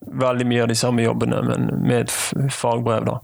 [0.00, 3.04] veldig mye av de samme jobbene, men med et fagbrev.
[3.08, 3.18] da.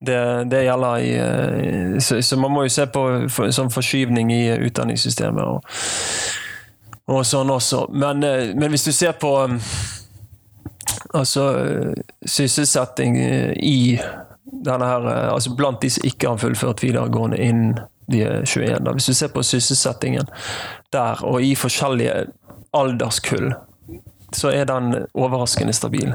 [0.00, 3.00] Det, det gjelder i eh, så, så man må jo se på
[3.34, 5.80] for, sånn forskyvning i utdanningssystemet og,
[7.10, 7.88] og sånn også.
[7.90, 9.74] Men, eh, men hvis du ser på eh,
[11.18, 11.48] altså
[12.22, 13.18] sysselsetting
[13.58, 13.98] i
[14.46, 17.78] denne her, altså blant de som ikke har fullført videregående innen
[18.12, 18.78] de er 21.
[18.84, 18.92] Da.
[18.92, 20.28] Hvis du ser på sysselsettingen
[20.92, 22.26] der, og i forskjellige
[22.76, 23.52] alderskull,
[24.32, 26.14] så er den overraskende stabil.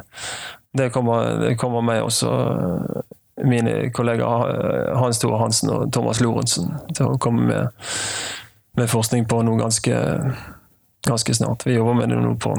[0.78, 6.22] Det kommer, det kommer meg også eh, mine kollegaer eh, Hans Tore Hansen og Thomas
[6.22, 7.86] Lorentzen til å komme med,
[8.78, 10.00] med forskning på noe ganske,
[11.08, 11.66] ganske snart.
[11.66, 12.56] Vi jobber med det nå på,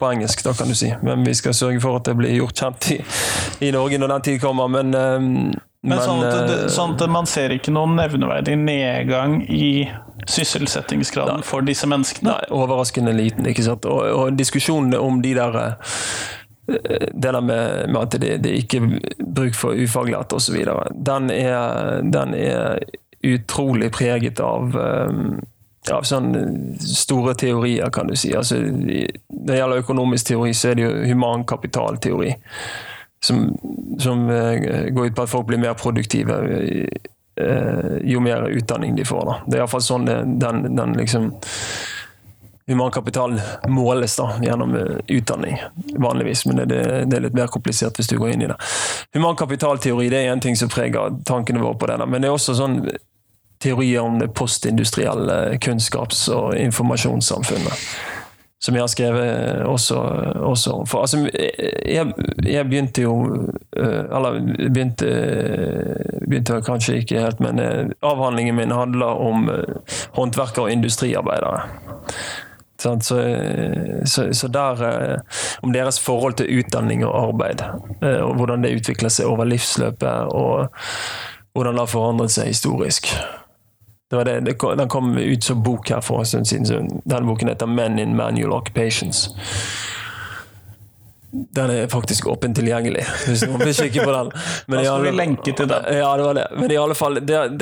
[0.00, 0.92] på engelsk, da kan du si.
[1.04, 2.98] Men vi skal sørge for at det blir gjort kjent i,
[3.68, 4.72] i Norge når den tid kommer.
[4.72, 9.84] Men, eh, Men, sånn, at eh, sånn at man ser ikke noen nevneverdig nedgang i
[10.30, 12.30] sysselsettingsgraden for disse menneskene.
[12.32, 13.84] Nei, overraskende liten, ikke sant.
[13.90, 15.96] Og, og diskusjonene om de der eh,
[17.12, 20.62] det der med, med at det, det ikke er bruk for ufaglærte osv.,
[21.04, 22.78] den, er- den er
[23.24, 25.36] utrolig preget av um,
[25.92, 26.40] av sånne
[26.80, 28.30] store teorier, kan du si.
[28.36, 29.10] Altså, når
[29.48, 32.30] det gjelder økonomisk teori, så er det jo humankapitalteori.
[33.24, 33.44] Som,
[34.02, 36.36] som eh, går ut på at folk blir mer produktive
[37.40, 39.24] eh, jo mer utdanning de får.
[39.24, 39.36] Da.
[39.46, 40.08] Det er iallfall sånn
[40.42, 41.30] den, den liksom
[42.66, 45.58] Humankapital måles da, gjennom eh, utdanning,
[46.00, 48.56] vanligvis, men det, det er litt mer komplisert hvis du går inn i det.
[49.12, 52.38] Humankapitalteori det er en ting som preger tankene våre på det, da, men det er
[52.38, 52.78] også sånn
[53.60, 57.84] teorier om det postindustrielle kunnskaps- og informasjonssamfunnet.
[58.62, 59.96] Som jeg har skrevet også,
[60.40, 60.84] også.
[60.88, 61.18] For altså,
[61.84, 62.12] jeg,
[62.48, 63.16] jeg begynte jo
[63.76, 64.38] eh, Eller
[64.70, 65.10] begynte,
[66.24, 71.60] begynte kanskje ikke helt, men eh, avhandlingen min handler om eh, håndverkere og industriarbeidere.
[72.80, 72.98] Så,
[74.04, 75.18] så, så der eh,
[75.62, 77.62] Om deres forhold til utdanning og arbeid.
[78.02, 80.68] eh, Og hvordan det utvikler seg over livsløpet, og
[81.54, 83.12] hvordan det har forandret seg historisk.
[84.22, 86.66] Det det, den kom ut som bok her for en stund siden.
[86.66, 89.28] Så den boken heter 'Men in Manual Occupations'.
[91.54, 94.28] Den er faktisk åpent tilgjengelig, hvis noen vil kikke på den.
[94.70, 95.88] Men Da skal alle, vi lenke til den.
[95.96, 96.44] Ja, det var det.
[96.60, 97.58] Men i alle fall, det,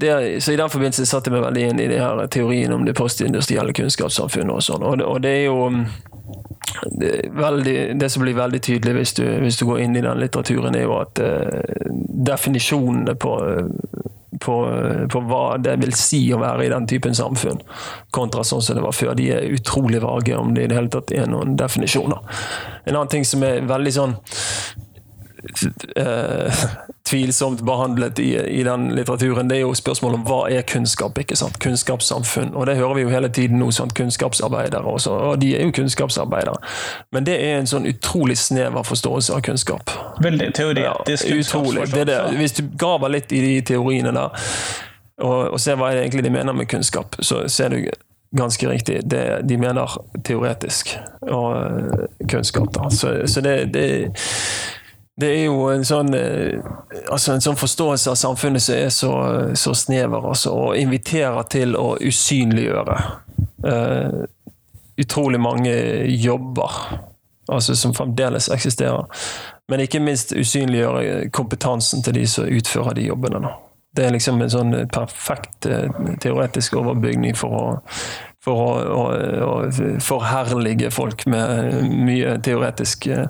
[0.00, 2.84] det, så i den forbindelse satte jeg meg veldig inn i de her teorien om
[2.88, 4.82] det postindustrielle kunnskapssamfunnet og sånn.
[4.88, 5.84] Og, det- og det er jo
[7.30, 10.74] veldig, det som blir veldig tydelig hvis du, hvis du går inn i den litteraturen,
[10.76, 11.90] er jo at uh,
[12.28, 14.00] definisjonene på, eh,
[14.40, 14.56] på,
[15.12, 17.60] på, hva det vil si å være i den typen samfunn,
[18.14, 19.14] kontra sånn som det var før.
[19.18, 22.40] De er utrolig vage om det i det hele tatt er noen definisjoner.
[22.84, 24.16] En annen ting som er veldig sånn
[26.00, 26.66] eh,
[27.08, 31.18] tvilsomt behandlet i, i, den litteraturen, det er jo spørsmålet om hva er kunnskap.
[31.18, 31.58] ikke sant?
[31.60, 32.54] Kunnskapssamfunn.
[32.54, 33.68] Og det hører vi jo hele tiden nå.
[33.76, 33.92] Sant?
[33.94, 36.56] Kunnskapsarbeidere også, og de er jo kunnskapsarbeidere.
[37.12, 39.92] Men det er en sånn utrolig snever forståelse av kunnskap.
[40.24, 41.86] Veldig teoretisk ja, utrolig.
[41.92, 42.18] Det det.
[42.40, 44.48] Hvis du graver litt i de teoriene der,
[45.22, 47.84] og, og ser hva er egentlig de mener med kunnskap, så ser du
[48.34, 49.02] ganske riktig.
[49.04, 49.92] Det, de mener
[50.24, 52.72] teoretisk og uh, kunnskap.
[52.74, 52.88] da.
[52.90, 53.86] Så, så det, det
[55.20, 56.58] det er jo en sånn, eh,
[57.06, 59.12] altså en sånn forståelse av samfunnet som er så,
[59.54, 62.96] så snever, altså, og inviterer til å usynliggjøre
[63.64, 64.24] uh,
[64.98, 65.74] utrolig mange
[66.18, 66.80] jobber
[67.52, 69.06] altså som fremdeles eksisterer.
[69.68, 73.52] Men ikke minst usynliggjøre kompetansen til de som utfører de jobbene.
[73.94, 75.86] Det er liksom en sånn perfekt uh,
[76.24, 77.66] teoretisk overbygning for å
[78.44, 79.04] for å, å,
[79.48, 79.54] å
[80.04, 83.26] forherlige folk med mye teoretisk uh,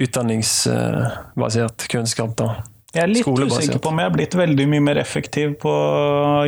[0.00, 2.34] utdanningsbasert kunnskap.
[2.38, 2.50] da.
[2.88, 5.72] Jeg er litt usikker på om jeg er blitt veldig mye mer effektiv på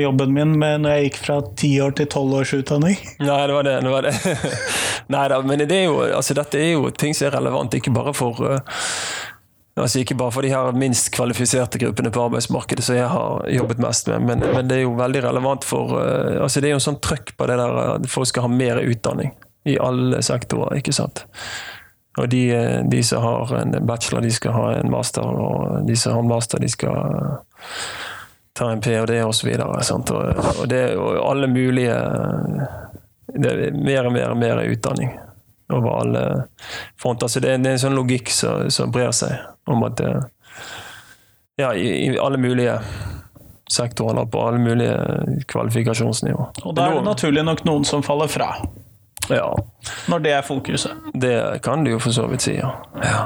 [0.01, 2.97] jobben min med når jeg gikk fra ti år til tolv års utdanning.
[3.21, 3.75] Nei, det var det.
[3.85, 4.15] det, var det.
[5.13, 8.17] Neida, men det er jo, altså, dette er jo ting som er relevant, ikke bare
[8.17, 8.81] for uh,
[9.81, 13.83] Altså Ikke bare for de her minst kvalifiserte gruppene på arbeidsmarkedet som jeg har jobbet
[13.83, 16.81] mest med, men, men det er jo veldig relevant for uh, altså Det er jo
[16.81, 19.33] en sånn trøkk på det der at folk skal ha mer utdanning
[19.69, 20.79] i alle sektorer.
[20.81, 21.25] ikke sant?
[22.19, 25.97] Og de, eh, de, som har en bachelor, de skal ha en master, og de
[25.97, 27.21] som har en master, de skal
[28.57, 29.21] ta en ph.d.
[29.23, 29.51] osv.
[29.61, 31.97] Og, og er jo alle mulige
[33.31, 35.13] det er Mer og mer og mer utdanning
[35.71, 36.25] over alle
[37.01, 37.29] fronter.
[37.29, 39.39] Så det, det er en sånn logikk som brer seg
[39.71, 40.13] om at det,
[41.61, 42.79] ja, i, i, alle mulige
[43.71, 44.97] sektorer, på alle mulige
[45.47, 46.47] kvalifikasjonsnivå.
[46.65, 48.55] Og da er det naturlig nok noen som faller fra.
[49.31, 49.53] Ja.
[50.11, 51.13] Når det er fokuset.
[51.15, 52.73] Det kan du jo for så vidt si, ja.
[53.05, 53.21] ja.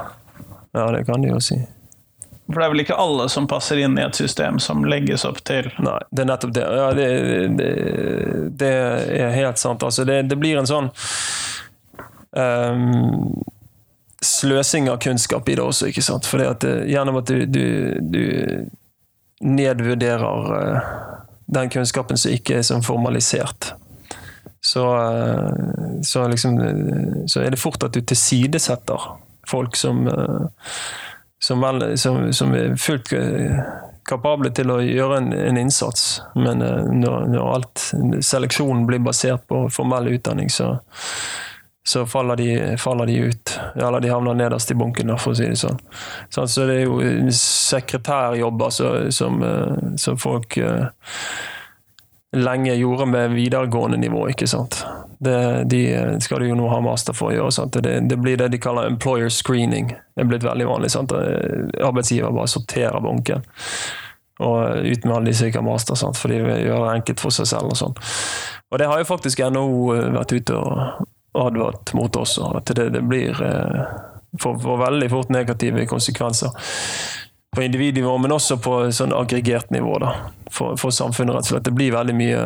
[0.74, 1.62] Ja, det kan du jo si.
[2.46, 5.38] For det er vel ikke alle som passer inn i et system som legges opp
[5.48, 6.64] til Nei, det er nettopp det.
[6.76, 7.06] Ja, det,
[7.56, 7.70] det,
[8.60, 8.72] det
[9.22, 9.86] er helt sant.
[9.86, 10.90] Altså, det, det blir en sånn
[12.36, 13.42] um,
[14.24, 16.26] sløsing av kunnskap i det også, ikke sant.
[16.26, 17.66] For det, eh, gjennom at du, du,
[18.00, 20.92] du nedvurderer uh,
[21.54, 23.74] den kunnskapen som ikke er sånn formalisert,
[24.64, 26.58] så, uh, så, liksom,
[27.28, 29.10] så er det fort at du tilsidesetter
[29.48, 30.46] folk som, uh,
[31.42, 33.12] som, vel, som, som er fullt
[34.08, 36.22] kapable til å gjøre en, en innsats.
[36.36, 37.84] Men når, når alt
[38.24, 40.74] seleksjonen blir basert på formell utdanning, så,
[41.86, 43.60] så faller de, faller de, ut.
[43.74, 45.80] Eller de havner nederst i bunken, for å si det sånn.
[46.32, 48.72] Så det er jo sekretærjobber
[49.12, 50.86] som, eh, som folk uh,
[52.32, 54.80] lenge gjorde med videregående nivå, ikke sant.
[55.20, 55.36] Det,
[55.68, 55.82] de
[56.24, 57.52] skal du jo nå ha master for å gjøre.
[57.52, 57.76] Sant?
[57.84, 59.92] Det, det, blir det de kaller employer screening.
[60.16, 60.90] Det er blitt veldig vanlig.
[60.96, 61.12] Sant?
[61.12, 63.44] Arbeidsgiver bare sorterer bunken.
[64.40, 66.16] Og uten alle de som ikke har master, sant?
[66.18, 67.76] for de gjør det enkelt for seg selv.
[67.76, 67.96] Og sånn.
[68.72, 72.38] Og det har jo faktisk NHO vært ute og advart mot oss.
[72.38, 73.84] At det, det blir eh,
[74.40, 76.50] får, får, veldig fort negative konsekvenser
[77.54, 80.14] på individnivå, men også på sånn aggregert nivå da,
[80.50, 81.36] for, for, samfunnet.
[81.36, 81.66] rett og slett.
[81.68, 82.40] Det blir veldig mye,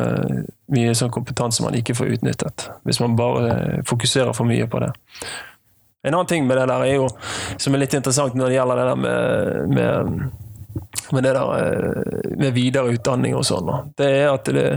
[0.75, 4.91] mye sånn kompetanse man ikke får utnyttet, hvis man bare fokuserer for mye på det.
[6.05, 7.07] En annen ting med det der er jo,
[7.57, 10.21] som er litt interessant når det gjelder det der med, med,
[11.11, 14.67] med det der eh, med videreutdanning og sånn, det er at det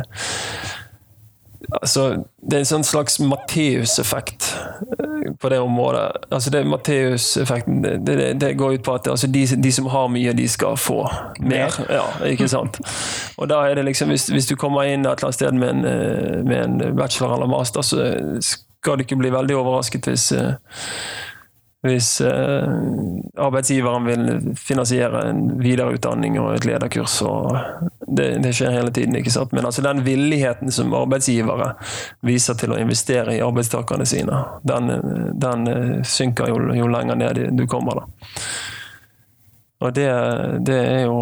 [1.81, 4.49] Altså, det er en sånn slags Matteus-effekt
[4.99, 6.27] eh, på det området.
[6.29, 10.11] Altså det Matteus-effekten det, det, det, går ut på at altså de, de, som har
[10.13, 11.01] mye, de skal få
[11.41, 11.75] mer.
[11.89, 12.81] Ja, ikke sant?
[13.39, 15.75] Og da er det liksom, hvis, hvis du kommer inn et eller annet sted med
[15.75, 20.33] en, eh, med en bachelor eller master, så skal du ikke bli veldig overrasket hvis
[20.37, 20.55] eh,
[21.83, 22.69] hvis eh,
[23.37, 27.17] arbeidsgiveren vil finansiere en videreutdanning og et lederkurs.
[27.27, 27.57] Og
[28.07, 29.17] det, det, skjer hele tiden.
[29.19, 29.53] ikke sant?
[29.53, 31.73] Men altså den villigheten som arbeidsgivere
[32.23, 34.95] viser til å investere i arbeidstakerne sine, den,
[35.43, 37.99] den eh, synker jo, jo, lenger ned du kommer.
[37.99, 38.33] da.
[39.83, 40.09] Og det,
[40.63, 41.21] det er jo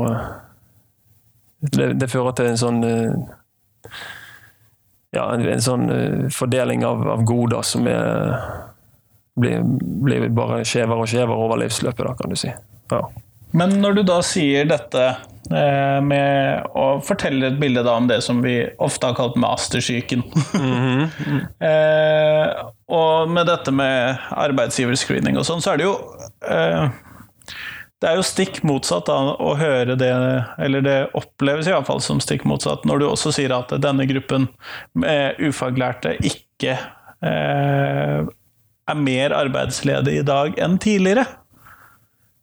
[1.72, 3.30] det, det, fører til en sånn eh,
[5.16, 5.88] ja, en, en sånn
[6.30, 8.68] fordeling av, av goder som er
[9.38, 9.64] blir,
[10.04, 12.52] blir bare skjevere og skjevere over livsløpet, da, kan du si.
[12.90, 13.04] Ja.
[13.56, 18.20] Men når du da sier dette eh, med å fortelle et bilde da om det
[18.22, 21.08] som vi ofte har kalt mastersyken mm -hmm.
[21.26, 21.40] mm.
[21.66, 25.96] eh, Og med dette med arbeidsgiverscreening og sånn, så er det jo
[26.48, 26.88] eh,
[28.00, 32.44] Det er jo stikk motsatt da, å høre det, eller det oppleves iallfall som stikk
[32.44, 34.48] motsatt, når du også sier at denne gruppen
[34.94, 36.78] med ufaglærte ikke
[37.22, 38.24] eh,
[38.90, 41.26] er mer arbeidsledig i dag enn tidligere.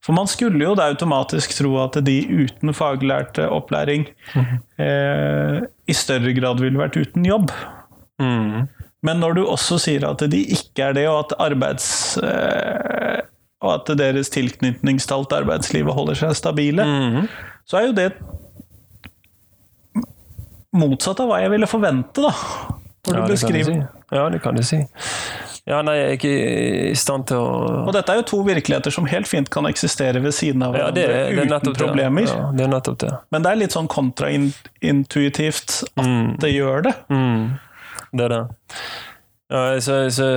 [0.06, 4.06] For man skulle jo da automatisk tro at de uten faglærte opplæring
[4.80, 7.52] eh, i større grad ville vært uten jobb.
[8.22, 8.70] Mm.
[9.04, 11.90] Men når du også sier at de ikke er det, og at arbeids...
[12.24, 13.26] Eh,
[13.66, 17.24] og at deres tilknytningstall til arbeidslivet holder seg stabile, mm.
[17.66, 18.12] så er jo det
[20.78, 22.34] motsatt av hva jeg ville forvente, da.
[23.08, 23.97] Når du Ja, du beskriver si.
[24.12, 24.78] Ja, det kan du si.
[25.68, 26.30] Ja, nei, jeg er ikke
[26.92, 30.22] i stand til å Og dette er jo to virkeligheter som helt fint kan eksistere
[30.24, 32.24] ved siden av ja, hverandre det, er- det er uten problemer.
[32.24, 32.32] det.
[32.38, 33.10] Ja, det er nettopp det.
[33.36, 36.94] Men det er litt sånn kontraintuitivt at det gjør det.
[37.12, 37.60] Mm.
[38.16, 38.42] Det er det.
[39.52, 40.28] Ja, så, så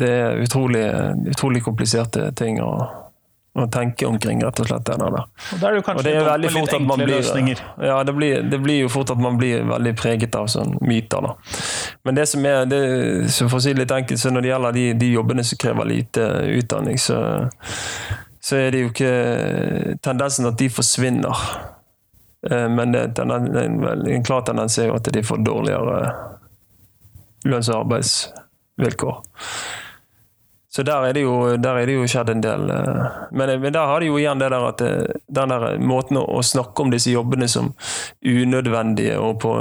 [0.00, 0.84] Det er utrolig,
[1.32, 2.72] utrolig kompliserte ting å,
[3.64, 4.84] å tenke omkring, rett og slett.
[4.86, 5.16] Det der.
[5.18, 7.62] Og da er det jo kanskje det er veldig fort at man blir løsninger.
[7.88, 11.24] Ja, det blir, det blir jo fort at man blir veldig preget av sånne myter,
[11.28, 11.34] da.
[12.04, 12.80] Men det som er, det,
[13.34, 15.60] så for å si det litt enkelt, så når det gjelder de, de jobbene som
[15.64, 16.28] krever lite
[16.58, 17.18] utdanning, så,
[18.40, 19.12] så er det jo ikke
[20.04, 21.44] tendensen at de forsvinner.
[22.50, 26.00] Eh, Men det, en klar tendens er jo at de får dårligere
[27.48, 29.22] lønns- og arbeidsvilkår.
[30.68, 32.70] Så der er, det jo, der er det jo skjedd en del.
[32.70, 34.82] eh, Men, men der har de jo igjen det der at
[35.38, 37.72] den der måten å, snakke om disse jobbene som
[38.20, 39.54] unødvendige og på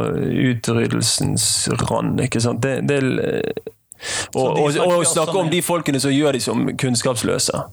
[0.51, 2.62] utryddelsens rand, ikke sant.
[2.62, 2.99] Det, det,
[4.36, 7.64] og, og, og, snakke om de folkene som gjør de som kunnskapsløse.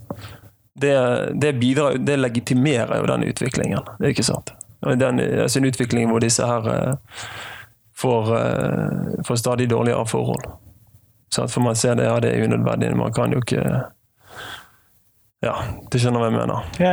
[0.80, 0.94] Det,
[1.40, 4.54] det bidrar, det legitimerer jo den utviklingen, ikke sant.
[4.84, 7.18] Den, altså en utvikling hvor disse her eh,
[7.96, 10.44] får, eh, får stadig dårligere forhold.
[11.34, 11.50] Sant?
[11.52, 12.92] For man ser det, ja, det er unødvendig.
[12.96, 13.62] Man kan jo ikke
[15.44, 15.54] Ja,
[15.92, 16.68] du skjønner hva jeg mener.
[16.80, 16.92] Ja.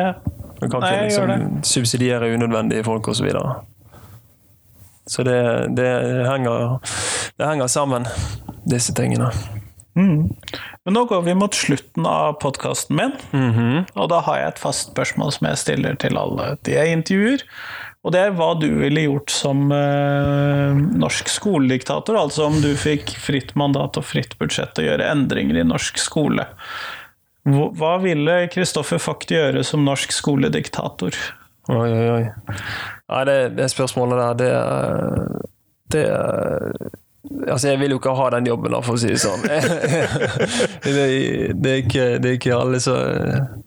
[0.62, 3.22] Man kan Nei, ikke liksom subsidiere unødvendige folk osv.
[3.22, 3.54] Så, videre.
[5.10, 5.38] så det,
[5.78, 5.88] det,
[6.28, 6.78] henger,
[7.39, 8.06] det henger sammen,
[8.70, 9.32] disse tingene.
[9.96, 10.28] Mm.
[10.86, 13.86] Men nå går vi mot slutten av podkasten min, Mhm.
[13.96, 17.44] og da har jeg et fast spørsmål som jeg stiller til alle de jeg intervjuer.
[18.02, 23.14] Og det er hva du ville gjort som eh, norsk skolediktator, altså om du fikk
[23.22, 26.47] fritt mandat og fritt budsjett til å gjøre endringer i norsk skole.
[27.45, 31.14] Hva ville Kristoffer Vogt gjøre som norsk skolediktator?
[31.70, 32.58] Oi, oi, oi.
[33.12, 35.45] Nei, det, det spørsmålet der, det
[35.91, 36.06] Det
[37.22, 39.44] Altså, jeg vil jo ikke ha den jobben, da, for å si det sånn.
[40.86, 40.94] det,
[41.54, 42.98] det, er ikke, det er ikke alle som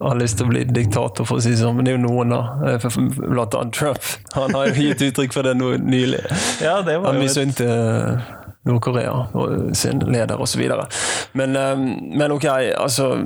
[0.00, 2.04] har lyst til å bli diktator, for å si det sånn, men det er jo
[2.08, 2.74] noen, da.
[2.74, 2.88] Eh,
[3.20, 4.02] Blant annet Trump.
[4.34, 6.24] Han har jo gitt uttrykk for det nå nylig.
[6.64, 7.68] Ja, det var Han misunte
[8.64, 10.62] Nord-Korea og sin leder osv.
[11.32, 11.76] Men, eh,
[12.18, 12.44] men ok,
[12.76, 13.22] altså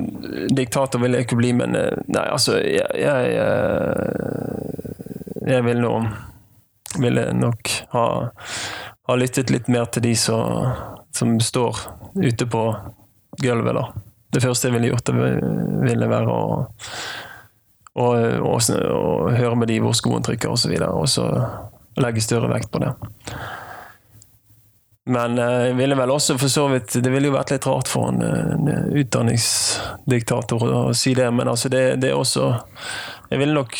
[0.49, 4.03] Diktator vil jeg ikke bli, men eh, nei, altså Jeg, jeg, eh,
[5.47, 5.93] jeg vil nå
[6.99, 8.05] Ville nok ha,
[9.09, 10.69] ha lyttet litt mer til de som,
[11.15, 11.81] som står
[12.19, 12.63] ute på
[13.41, 13.87] gulvet, da.
[14.29, 15.31] Det første jeg ville gjort, det
[15.89, 16.43] ville være å
[17.99, 18.61] og, og,
[18.93, 20.75] og høre med de hvor skoen trykker osv.
[20.77, 21.25] Og, og så
[21.99, 22.93] legge større vekt på det.
[25.09, 27.89] Men eh, jeg ville vel også for så vidt Det ville jo vært litt rart
[27.89, 32.51] for en, en utdanningsdiktator å si det, men altså det, det er også
[33.31, 33.79] Jeg ville nok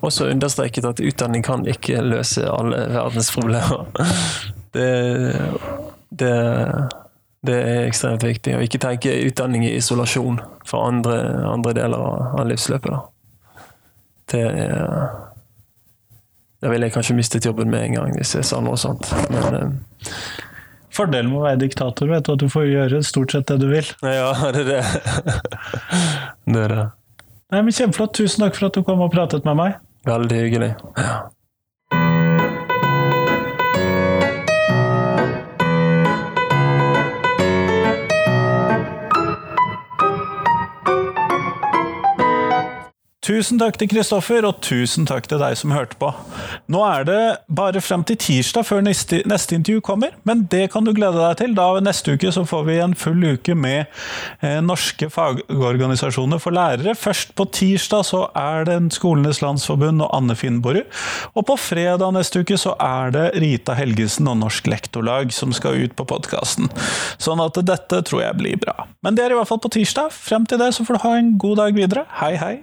[0.00, 3.86] også understreket at utdanning kan ikke løse alle verdens problemer.
[4.70, 4.86] Det,
[6.14, 6.34] det,
[7.42, 8.52] det er ekstremt viktig.
[8.54, 11.16] Og ikke tenke utdanning i isolasjon fra andre,
[11.50, 12.92] andre deler av, livsløpet.
[12.94, 13.64] Da.
[14.30, 14.86] Det er
[16.60, 19.10] Da ville jeg kanskje mistet jobben med en gang hvis jeg sa noe sånt.
[19.32, 20.14] Men eh,
[20.92, 23.70] fordelen med å være diktator, vet du, at du får gjøre stort sett det du
[23.72, 23.90] vil.
[24.20, 24.82] Ja, det er det.
[26.52, 26.88] det er det.
[27.50, 28.12] Nei, men Kjempeflott.
[28.14, 29.80] Tusen takk for at du kom og pratet med meg.
[30.10, 30.72] Veldig hyggelig.
[30.98, 31.18] Ja.
[43.30, 46.08] Tusen takk til Kristoffer, og tusen takk til deg som hørte på.
[46.72, 50.82] Nå er det bare frem til tirsdag før neste, neste intervju kommer, men det kan
[50.82, 51.54] du glede deg til.
[51.54, 53.84] Da Neste uke så får vi en full uke med
[54.42, 56.96] eh, norske fagorganisasjoner for lærere.
[56.98, 60.82] Først på tirsdag så er det Skolenes landsforbund og Anne Finnborg.
[61.38, 65.78] Og på fredag neste uke så er det Rita Helgesen og Norsk Lektorlag som skal
[65.84, 66.66] ut på podkasten.
[67.22, 68.90] Sånn at dette tror jeg blir bra.
[69.06, 70.10] Men det er i hvert fall på tirsdag.
[70.18, 72.06] Frem til det så får du ha en god dag videre.
[72.18, 72.58] Hei, hei.